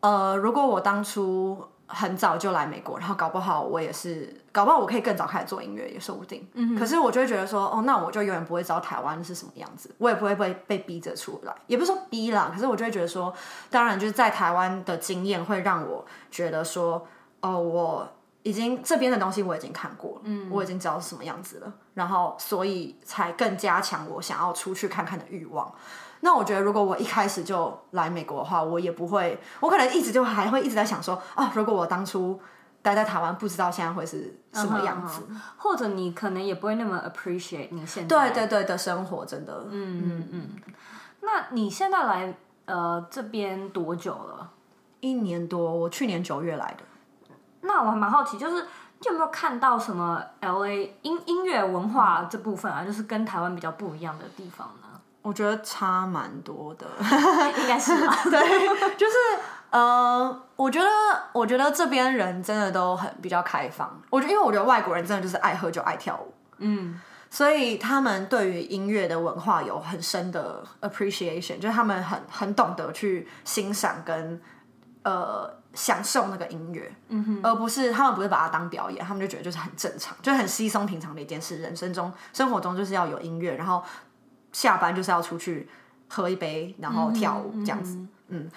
[0.00, 1.66] 呃，如果我当初。
[1.88, 6.46] 很早就来美国，然后搞不好我也是，搞不好我可以更早开始做音乐也说不定。
[6.54, 13.32] 嗯，可是我就会觉得说，哦，那我就永远不会知道台湾是什么样子，我也不会被被逼着出来，也不是说逼啦，可是我就会觉得说，
[13.70, 17.06] 当然就是在台湾的经验会让我觉得说，
[17.40, 18.08] 哦，我
[18.42, 25.72] 已经这边的东西我已经看过了，嗯，我已经知道是什么样子了，然后所以才更加强我想要出去看看的欲望。
[26.26, 32.40] 那我觉得，如果我一开始就来美国的话，我也不会，我可能一直就还会一直在想说，啊，如果我当初
[32.82, 35.40] 待在台湾，不知道现在会是什么样子，uh uh.
[35.56, 40.50] 或者你可能也不会那么 appreciate 你现在对对对的生活，真的，嗯嗯嗯。
[40.66, 40.72] 嗯，
[41.20, 42.34] 那你现在来
[42.64, 44.50] 呃这边多久了？
[44.98, 46.82] 一年多，我去年九月来的。
[47.60, 48.62] 那我还蛮好奇，就是
[48.98, 54.85] 你有没有看到什么 LA 音音乐文化这部分啊，就是跟台湾比较不一样的地方呢？
[55.26, 56.86] 我觉得差蛮多的，
[57.60, 58.16] 应该是吧？
[58.30, 59.14] 对，就是
[59.70, 60.86] 呃，我觉得，
[61.32, 64.00] 我觉得这边人真的都很比较开放。
[64.08, 74.40] 我觉得，因为我觉得外国人真的就是爱喝酒、爱跳舞，嗯，所以他们对于音乐的文化有很深的 appreciation，就是他们很很懂得去欣赏跟
[75.02, 81.56] 呃享受那个音乐，嗯哼，而不是他们不是把它当表演，他们就觉得就是很正常，就很稀松平常的一件事。
[81.58, 83.82] 人生中、生活中就是要有音乐，然后。
[84.56, 85.68] 下班就是要出去
[86.08, 87.94] 喝一杯，然后跳舞这样子。
[87.96, 88.50] 嗯，嗯，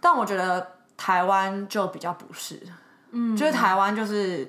[0.00, 0.64] 但我觉得
[0.96, 2.62] 台湾就比较不是，
[3.10, 4.48] 嗯，就是台湾就是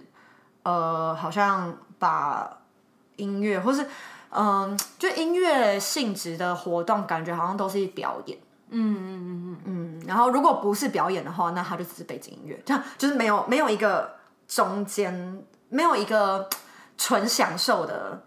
[0.61, 2.59] 呃，好像把
[3.15, 3.81] 音乐或是
[4.29, 8.37] 嗯、呃，就音乐性质的活动，感觉好像都是表演。
[8.69, 10.03] 嗯嗯嗯嗯嗯。
[10.05, 14.15] 然后如果不是表演的话，那它就只是背景音乐，这样就是没有没有一个
[14.47, 16.47] 中间，没有一个。
[16.97, 18.23] 纯享受的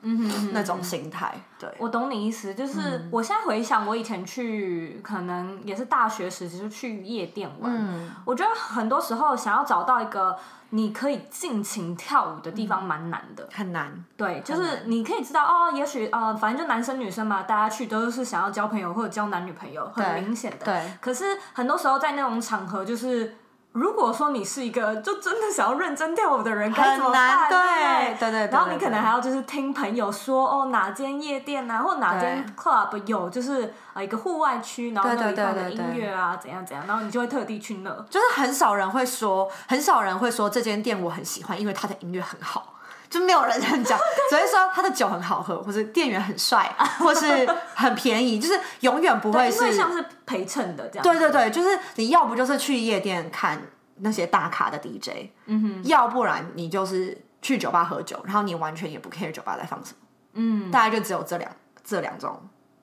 [0.53, 1.35] 那种心态。
[1.59, 10.37] 对，我懂你意思，就是我现在回想，我以前去可能也是大学时期就去夜店玩，嗯，我觉得很多时候想要找到一个。
[10.71, 14.05] 你可以尽情跳舞的地方蛮难的，很难。
[14.17, 20.65] 对，就是你可以知道哦，也许呃，反正就男生女生嘛，大家去都是想要交朋友或者交男女朋友，很明显的。
[20.65, 20.93] 对。
[21.01, 23.37] 可是很多时候在那种场合，就是。
[23.77, 27.47] 如果说你是一个就真的想要认真跳舞的人，该怎么办？
[27.51, 37.91] 对对对，然后你可能还要就是听朋友说哦，哪间夜店啊，或哪间 club 有就是啊一个户外区，然后那里放的音乐啊，怎样怎样，然后你就会特地去那。
[38.09, 42.76] 就是很少人会说，很少人会说这间店我很喜欢，因为它的音乐很好。
[43.09, 51.03] 就没有人这样讲， 只会说他的酒很好喝，或是店员很帅， 或是很便宜，就是永远不会是像是陪衬的这样。
[51.03, 53.61] 对对对，就是你要不就是去夜店看
[53.99, 59.99] 那些大咖的 DJ，嗯哼，要不然你就是去酒吧喝酒，然后你完全也不 care 酒吧在放什么，
[60.35, 61.51] 嗯，大概就只有这两
[61.85, 62.39] 这两种，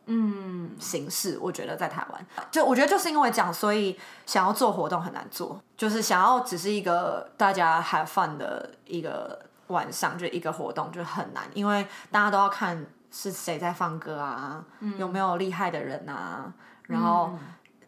[0.05, 1.37] 嗯，形式。
[1.41, 9.37] 我觉得在台湾，就我觉得就是因为这样，所以想要做活动很难做，就是想要只是一个大家 have fun 的一个。
[9.67, 16.51] 晚上就一个活动就很难，因为大家都要看是谁在放歌啊，嗯、有没有厉害的人啊，
[16.87, 17.31] 然后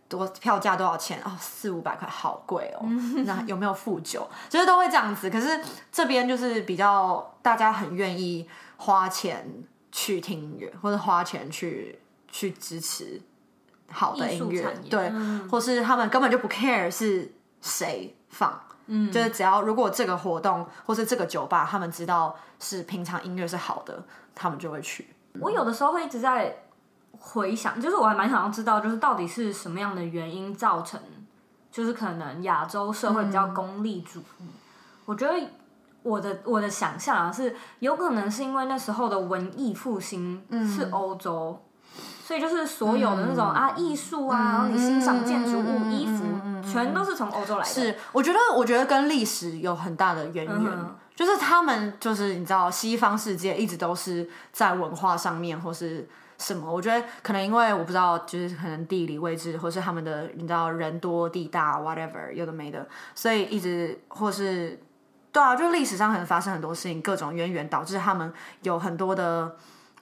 [0.07, 2.81] 多票价多少钱哦，四五百块，好贵哦。
[2.83, 4.27] 嗯、 那有没有附酒？
[4.49, 5.29] 就是都会这样子。
[5.29, 5.59] 可是
[5.91, 13.19] 这边就是比较大家很愿意花钱去听音乐，或者花钱去去支持
[13.91, 18.62] 好的音乐，对，嗯、或是他们根本就不 care 是谁放。
[18.88, 24.04] 嗯，就是只要如果这个活动或是这个酒吧，他们知道是平常音乐是好的，
[24.36, 25.08] 他们就会去。
[25.39, 26.56] 我有的时候会一直在
[27.17, 31.00] 回想，就是我还蛮想要知道，就是到底是什么样的原因造成，
[31.71, 34.24] 就是可能亚洲社会比较功利主义。
[34.41, 34.50] 嗯、
[35.06, 35.34] 我觉得
[36.04, 41.60] 我的我的想象啊，是有可能是因为那时候的文艺复兴是欧洲。
[41.60, 41.62] 嗯
[42.25, 47.69] 所以就是所有的那种、嗯、啊艺术啊，然后你欣赏建筑物、嗯、衣服，嗯、全都是从欧洲来的。
[47.69, 56.09] 是，我觉得我觉得跟历史有很大的渊源，嗯、就是他们就是你知道，西方世界一直都是在文化上面或是
[56.39, 56.73] 什么。
[56.73, 64.81] 我觉得可能因为我不知道，就是可能地理位置，或是他们的你知道人多地大，whatever 有的没的，所以一直或是
[65.31, 68.33] 对啊，就历史上可能发生很多事情，各种渊源导致他们
[68.63, 69.55] 有很多的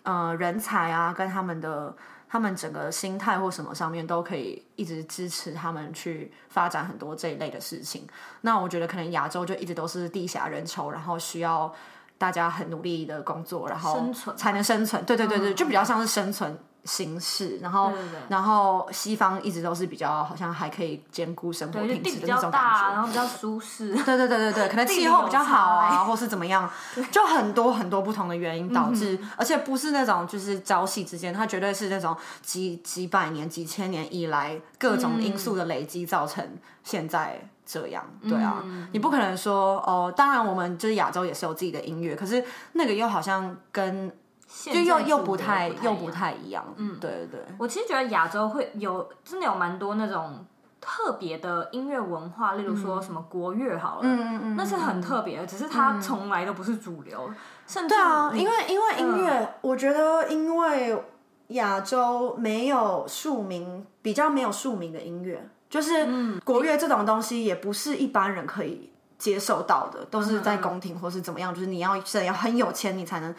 [0.03, 1.93] 呃人才啊，跟他们的。
[2.33, 8.07] 他们整个心态或什么上面都可以一直支持他们去发展很多这一类的事情。
[8.41, 11.71] 那我觉得可能亚洲就一直都是地狭人稠，然后需要
[12.17, 15.05] 大家很努力的工作，然后才能生存。
[15.05, 16.57] 对对对对，就比较像是生存。
[16.85, 17.91] 形式，然后，
[18.27, 23.93] 然后西方一直都是比较好像还可以兼顾生活品质的那种感觉，然后比较舒适。
[24.03, 26.69] 对对对对对，可能气候比较好啊，或是怎么样，
[27.09, 36.45] 就很多很多不同的原因导致，嗯、而且不是那种就是朝夕之间，它绝对是那种几几百年、几千年以来各种因素的累积造成
[36.83, 38.03] 现在这样。
[38.27, 42.43] 对啊，嗯、你不可能说哦，当然我们就是亚洲也是有自己的音乐，可是
[42.73, 44.11] 那个又好像跟。
[44.61, 47.45] 就又又不太又不太一样，嗯，对对对。
[47.57, 50.45] 我其实觉得亚洲会有真的有蛮多那种
[50.79, 57.31] 特别的音乐文化，例如说什么国乐好了，嗯嗯嗯，那是很特别的，只是它从来都不是主流。
[57.65, 61.03] 甚至对啊，因为因为音乐，我觉得因为
[61.47, 73.33] 亚洲没有庶民，比较没有庶民的音乐，就是国乐这种东西也不是一般人可以接受到的，都是在宫廷或是怎么样，就是你要是要很有钱，你才能。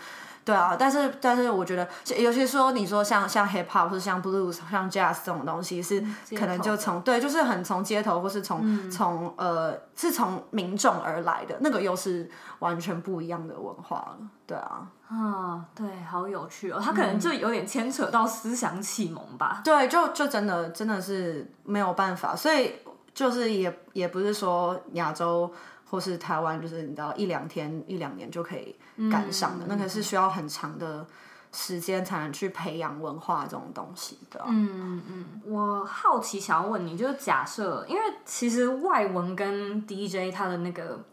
[0.44, 6.04] 对啊，但是但是我觉得，尤其说你说像像 hip hop 或者像 blues、像 jazz 这种东西，是
[6.38, 14.18] 可能就从对，就是很从街头或是从、嗯、从呃是从民众而来的，那个又是完全不一样的文化了。
[14.46, 19.56] 对啊，啊，对，好有趣哦，他可能就有点牵扯到思想启蒙吧。
[19.58, 22.74] 嗯、对，就就真的真的是没有办法，所以
[23.14, 25.50] 就是也也不是说亚洲。
[25.88, 28.74] 或是台湾，就是你知道一两天、一两年就可以
[29.10, 31.06] 赶上的，嗯、那个是需要很长的
[31.52, 34.42] 时间才能去培养文化这种东西的。
[34.48, 41.04] 嗯嗯，我好奇想要问你，就是假设，因为其实外文跟 DJ 它的那个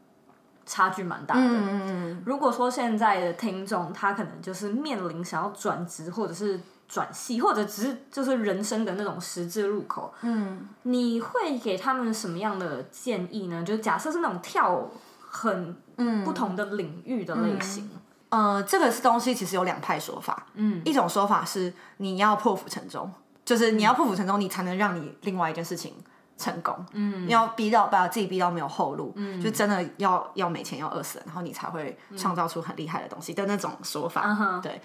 [0.66, 1.42] 差距蛮大的。
[1.42, 6.60] 嗯嗯，如果说现在的听众他可能就是面临想要转职，或者是。
[6.92, 13.64] 转系或者只是就是人生的那种十字路口，嗯，你会给他们什么样的建议呢？
[13.64, 14.90] 就是假设是那种跳
[15.22, 16.26] 很嗯。
[16.26, 17.90] 不同的领域的类型，
[18.30, 23.10] 嗯，呃，这个是东西其实有两派说法，嗯，一种说法是你要破釜沉舟，
[23.46, 25.96] 就是你要破釜沉舟，你才能让你另外一件事情
[26.38, 34.82] 成功，嗯，要逼到把自己逼到没有后路，嗯，就真的要要没钱要饿死，然后你才会创造出很厉害的东西的那种说法，嗯、对。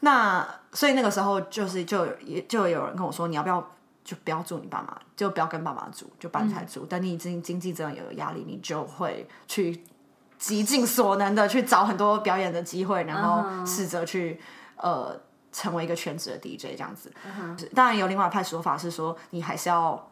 [0.00, 3.60] 那所以那个时候就是就也就有人跟我说，你要不要
[4.04, 6.84] 就不要住你爸妈，就不要跟爸妈住，就搬出来住。
[6.84, 9.82] 嗯、等你经经济真的有压力，你就会去
[10.38, 14.40] 极尽所能的去找很多表演的机会，然后试着去
[14.76, 15.18] 呃
[15.50, 17.12] 成为一个全职的 DJ 这样子。
[17.24, 20.10] 嗯、当然有另外一派说法是说，你还是要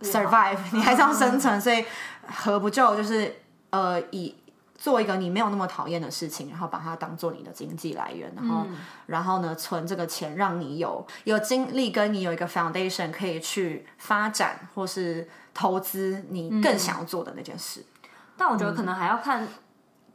[0.00, 1.84] survive，你还是要生存， 所以
[2.26, 3.36] 何不就就是
[3.70, 4.34] 呃以。
[4.84, 17.80] 做一个你没有那么讨厌的事情，然后把它当做你的经济来源，然后，嗯、然后呢，存这个钱，让你有有精力，跟你有一个 foundation 可以去发展或是投资你更想要做的那件事。
[17.80, 19.48] 嗯、但我觉得可能还要看，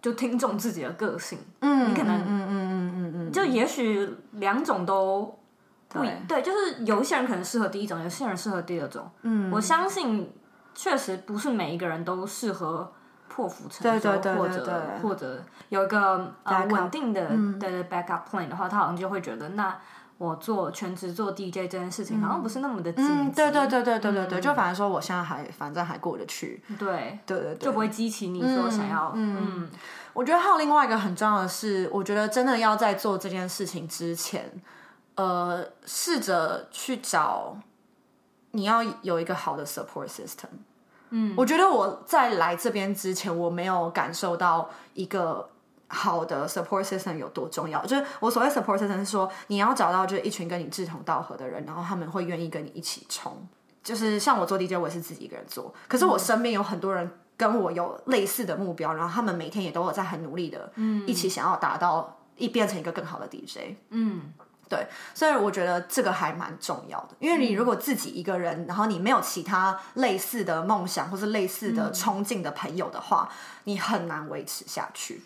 [0.03, 1.39] 就听众自己的个性。
[1.61, 5.35] 嗯，你可能，嗯嗯嗯嗯嗯，就也许两种都
[5.87, 9.09] 不对，对，就是有一些人可能适合第一种，有些人适合第二种。
[9.23, 10.31] 嗯，我相信
[10.75, 12.93] 确实不是每一个人都适合。
[13.39, 19.79] 破釜沉舟，或者或者有一个呃稳定的的 backup plan 的话，他好像就会觉得，那
[20.17, 23.11] 我做全职做 DJ 这件事情好像不是那么的紧急。
[23.11, 26.61] 嗯，对对对对对对对，就反正说我现在还反正还过得去。
[26.77, 29.13] 对对对，就不会激起你说想要。
[29.15, 29.69] 嗯，
[30.11, 34.51] 我觉得还有另外一个很重要的是，我觉得真的要在做这件事情之前，
[35.15, 37.55] 呃，试着去找
[38.51, 40.49] 你要有一个好的 support system。
[41.11, 45.49] 嗯，我觉得我在来这边之前，我没有感受到一个
[45.87, 47.83] 好的 support system 有多重要。
[47.85, 53.47] 就是我所谓 support system 是说，你要找到就是一群跟你志同道合的人，然后他们会愿意跟你一起冲。
[53.83, 64.33] 就是像我做 DJ，我也是自己一个人做，可是我身边有很多人跟我有类似的目标，然后他们每天也都有在很努力的，嗯，一起想要达到一变成一个更好的 DJ，嗯。
[64.69, 75.23] 对，所以我觉得这个还蛮重要的，因为你如果自己一个人，嗯、然后你没有其他类似的梦想或是类似的冲劲的朋友的话，嗯、你很难维持下去。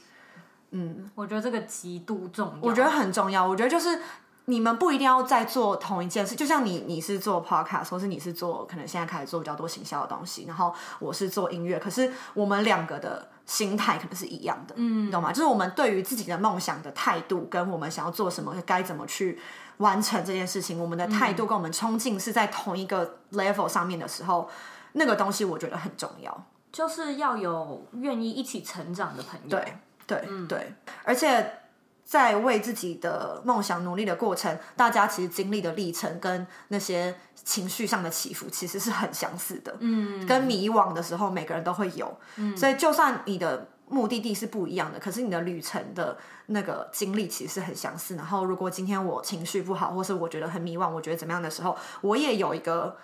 [0.72, 3.46] 嗯，我觉得这个极度重要，我觉得很重要。
[3.46, 4.00] 我觉得就是
[4.46, 13.30] 你们不一定要再做同一件事，就像你你是做 podcast，或是你是做可能现在开始做比较多行销的东西，然后我是做音乐，可是我们两个的。
[13.46, 15.30] 心态可能是一样的，嗯，你懂吗？
[15.30, 19.38] 就是我们对于自己的梦想的态度，跟我们想要做什么，该怎么去
[19.80, 24.50] 完成这件事情，我们的态度跟我们冲劲是在同一个 level 上面的时候，
[24.94, 29.78] 那个东西我觉得很重要，就是要有愿意一起成长的朋友，对
[30.08, 31.60] 对、嗯、对，而且。
[32.06, 39.76] 在为自己的梦想努力的过程，大家其实经历的历程跟那些情绪上的起伏，其实是很相似的。
[39.80, 42.16] 嗯，跟迷惘的时候，每个人都会有。
[42.36, 48.16] 嗯，所以就算你的目的地是不一样的，可是你的旅程的那个经历其实是很相似。
[48.16, 52.98] 然后，如果今天我情绪不好，或是我觉得很迷惘，我觉得怎么样的时候，我也有一个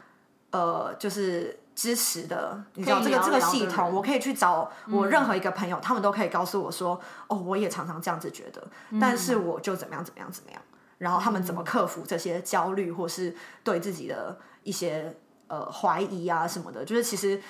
[0.51, 1.57] 呃，就是。
[1.79, 10.61] 支持的，你知道这个这个系统，我可以去找我任何一个朋友，嗯、他们都可以告诉我说，哦，我也常常这样子觉得，嗯、但是我就怎么样怎么样怎么样，
[10.97, 15.15] 然后他们怎么克服这些焦虑，或是对自己的一些
[15.47, 17.41] 呃怀疑啊什么的，就是其实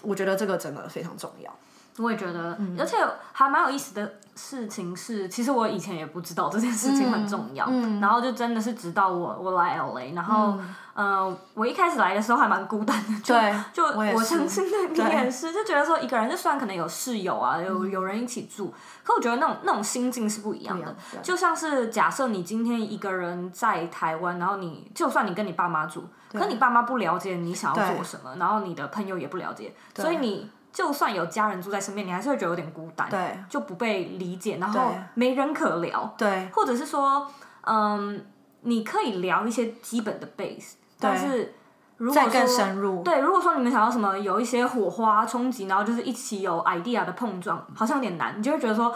[0.00, 1.54] 我觉得这个真的非常重要。
[1.98, 2.96] 我也觉得，嗯、而且
[3.32, 7.98] 还蛮有意思的事情是，其实我以前也不知道这件事情很重要，嗯。
[7.98, 10.52] 嗯、然后就真的是直到我我来 LA，然后。
[10.58, 10.74] 嗯。
[10.96, 18.72] 呃，我一开始来的时候还蛮孤单的，对，就我相信的你也是，就觉得说一个人就算可能有室友啊，有有人一起住，
[19.04, 20.96] 可我觉得那种那种心境是不一样的。
[21.22, 37.26] 就像是假设你今天一个人在台湾，然后你就算你跟你爸妈住，可你爸妈不了解你想要做什么，然后你的朋友也不了解，所以你就算有家人住在身边，你还是会觉得有点孤单，对，就不被理解，然后没人可聊，对，或者是说，
[37.62, 38.22] 嗯，
[38.60, 40.74] 你可以聊一些基本的 base。
[41.00, 41.54] 但是，
[41.96, 48.94] 如果说更深入，对，如果说你们想要什么，有一些火花冲击，然后就是一起有 idea 的碰撞，好像有点难，你就会觉得说，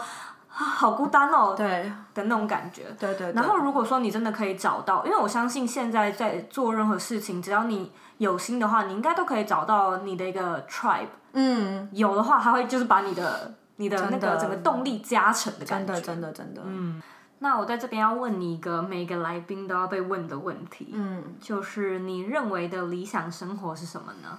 [0.53, 2.83] 啊，好孤单哦，对的那种感觉。
[2.99, 3.33] 对，对对。
[3.33, 11.07] 然后，如果说你真的可以找到，因为我相信现在在做任何事情，只要你有心的话，你应该都可以找到你的一个 tribe。
[11.33, 11.89] 嗯。
[11.93, 15.93] 有的话，他会就是把你的你的那个整个动力加成的感觉。
[15.93, 16.61] 真的，真的，真的。
[16.65, 17.01] 嗯。
[17.43, 24.37] 那我在这边要问你一个每个来宾都要被问的问题，嗯，就是你认为的理想生活是什么呢？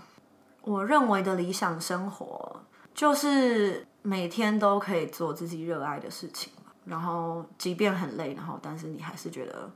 [0.60, 2.60] 我认为的理想生活
[2.94, 6.52] 就是每天都可以做自己热爱的事情，
[6.84, 9.70] 然后即便很累，然后但是你还是觉得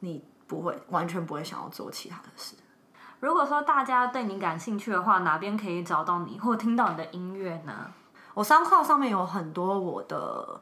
[0.00, 2.56] 你不会完全不会想要做其他的事。
[3.20, 7.92] 如果说大家对你感兴趣的话，哪边可以找到你或听到你的音乐呢？
[8.34, 10.60] 我三号上面有很多我的。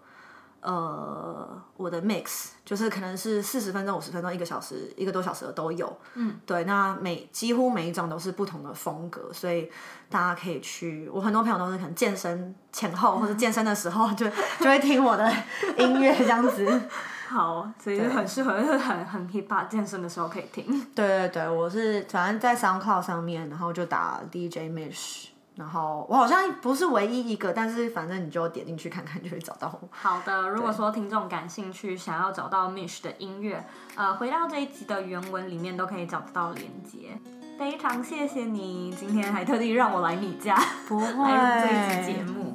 [0.62, 5.98] 呃，我的 mix 就是可能是四十分钟、五十分钟、一个小时、一个多小时的都有。
[6.14, 9.68] 嗯，对，那每几乎每一种都是不同的风格，所以
[10.08, 11.10] 大家可以去。
[11.12, 14.24] 我很多朋友都是可能健身前后或者健身的时候就
[14.60, 15.28] 就会听我的
[15.76, 16.80] 音乐这样子。
[17.28, 20.64] 好，所以就很适合，就是很很 hip hop 健身的时候可以听。
[20.94, 25.31] 对对对，我是反正在 SoundCloud 上面，然后就打 DJ Mish。
[25.54, 29.88] 然后我好像不是唯一一个，但是反正你就点进去看看，就会找到我。
[29.90, 37.18] 好的，如果说听众感兴趣，想要找到 Mish 的音乐，呃，回到这一集的原文里面都可以找得到连接。
[37.58, 42.51] 非常谢谢你今天还特地让我来你家，不会 来录这一集节目。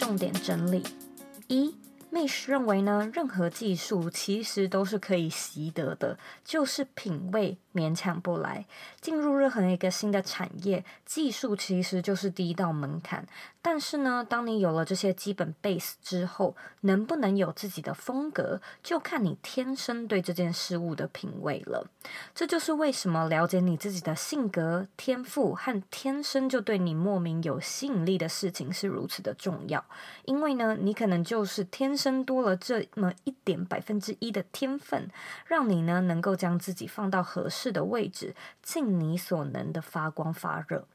[0.00, 0.82] 重点整理
[1.48, 1.74] 一。
[2.10, 8.66] Mish 认为呢，任何技术其实都是可以习得的，就是品味勉强不来。
[9.00, 13.26] 进入任何一个新的产业，技术其实就是第一道门槛。
[13.62, 21.86] 但是呢，当你有了这些基本 base 之后，能不能有自己的风格，就看你天生对这件事物的品味了。
[22.34, 29.84] 这就是为什么了解你自己的性格、天赋和天生就对你莫名有吸引力的事情是如此的重要。
[30.24, 32.00] 因为呢，你可能就是天。
[32.00, 35.10] 生多了这么一点百分之一的天分，
[35.44, 40.86] 让你呢能够将自己放到合适的位置，尽你所能的发光发热。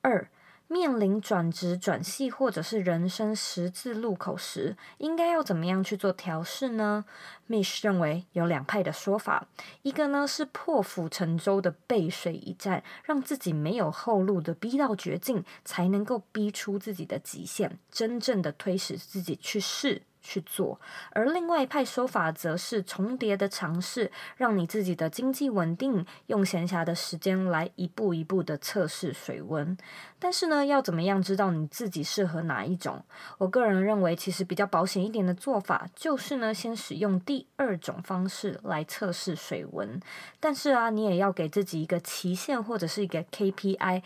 [0.00, 0.30] 二，
[0.66, 7.04] 面临转职、转系或者是人生十字路口时，应该要怎么样去做调试呢
[7.48, 9.48] ？Mish 认为有两派的说法，
[9.82, 20.02] 一个呢是破釜沉舟的背水一战，让自己没有后路的逼到绝境，才能够逼出自己的极限，真正的推使自己去试。
[20.20, 20.80] 去做，
[21.12, 29.76] 而另外一派说法则是重叠的尝试，让你自己的经济稳定，用闲暇的时间来一步一步的测试水温。
[30.18, 33.02] 但是呢，要怎么样知道你自己适合哪一种？
[33.38, 40.00] 我个人认为，其实比较保险一点的做法，就是呢，先使用第二种方式来测试水温。
[40.38, 44.02] 但是啊，你也要给自己一个期限或者是一个 KPI。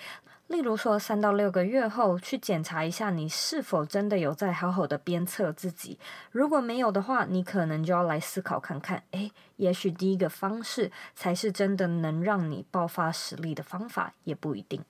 [0.46, 5.98] 例如说，三到六个月后去检查一下，你是否真的有在好好的鞭策自己。
[6.30, 14.84] 如果没有的话，你可能就要来思考看看，诶，也许第一个方式才是真的能让你爆发实力的方法，也不一定。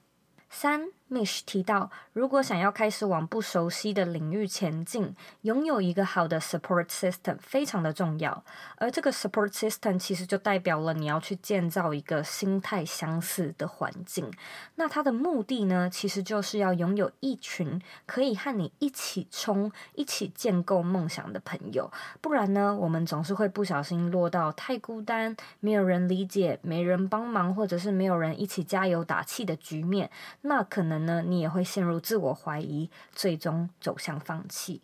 [0.50, 0.88] 三。
[1.10, 8.42] Mish 提到，如果想要开始往不熟悉的领域前进，拥有一个好的 support system 非常的重要。
[8.76, 14.32] 而这个 support system 其实就代表了你要去建造一个心态相似的环境。
[14.76, 21.92] 那它的目的呢，其实就是要拥有一群可以和你一起冲、一起建构梦想的朋友。
[22.22, 30.10] 不然呢，我们总是会不小心落到太孤单、没有人理解、没人帮忙，或者是没有人一起加油打气的局面。
[30.40, 30.93] 那可能。
[31.00, 34.80] 呢，你也会陷入自我怀疑，最终走向放弃。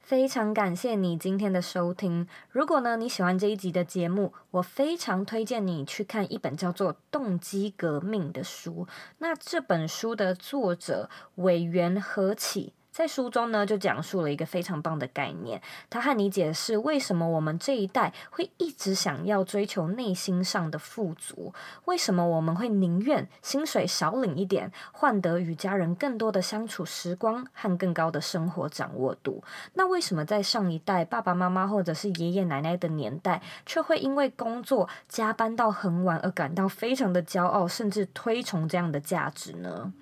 [0.00, 2.26] 非常感谢你今天的收听。
[2.50, 8.86] 如果呢，你喜欢这一集的节目，我非常推荐你去看一本叫做《动机革命》的书。
[9.18, 12.72] 那这本书的作者委员何启。
[12.98, 15.62] 在书中呢，就讲述了一个非常棒的概念。
[15.88, 29.44] 他和你解释为什么我们这一代会一直想要追求内心上的富足，为什么我们会宁愿薪水少领一点，换得与家人更多的相处时光和更高的生活掌握度。
[29.74, 39.92] 那为什么在上一代爸爸妈妈或者是爷爷奶奶的年代，却会因为工作加班到很晚而感到非常的骄傲，甚至推崇这样的价值呢？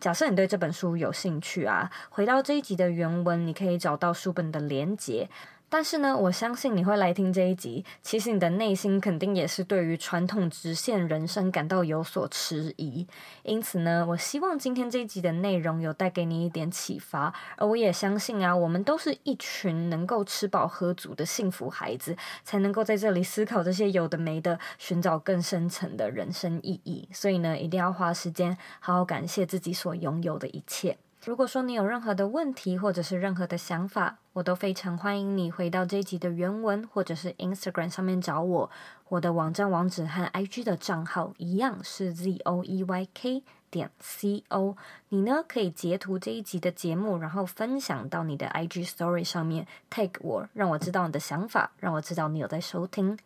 [0.00, 5.28] 假设你对这本书有兴趣啊，回到这一集的原文，你可以找到书本的连结。
[5.70, 13.06] 但是呢，我相信你会来听这一集，其实你的内心肯定也是对于传统直线人生感到有所迟疑。
[13.42, 17.34] 因此呢，我希望今天这一集的内容有带给你一点启发。
[17.56, 27.08] 而我也相信啊，我们都是一群能够吃饱喝足的幸福孩子，才能够在这里思考这些有的没的，寻找更深层的人生意义。
[27.12, 30.96] 所以呢，一定要花时间好好感谢自己所拥有的一切。
[31.28, 38.70] 如果说你有任何的问题或者是任何的想法，我都非常欢迎你回到这一集的原文，或者是 Instagram 上面找我。
[39.10, 44.74] 我的网站网址和 IG 的账号一样是 zoeyk 点 co。
[45.10, 53.18] 你呢，可以截图这一集的节目，然后分享到你的 IG Story 上面，tag 我，让我知道你的想法，让我知道你有在收听。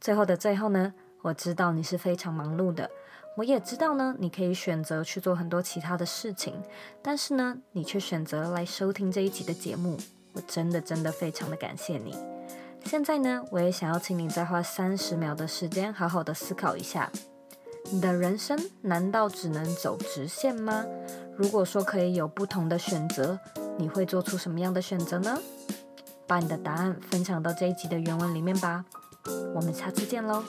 [0.00, 2.90] 最后的最后呢，我知道你是非常忙碌的。
[3.36, 6.54] 我也知道呢，你可以选择去做很多其他的事情，
[7.02, 9.98] 但是呢，你却选择来收听这一集的节目，
[10.32, 12.16] 我真的真的非常的感谢你。
[12.84, 17.12] 现在呢，我也想要请你再花三十秒的时间，好好的思考一下，
[17.90, 20.86] 你的人生难道只能走直线吗？
[21.36, 23.38] 如果说可以有不同的选择，
[23.76, 25.38] 你会做出什么样的选择呢？
[26.26, 28.86] 把你的答案分享到这一集的原文里面吧。
[29.54, 30.42] 我们下次见喽。